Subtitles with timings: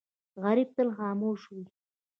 [0.43, 1.65] غریب تل خاموش وي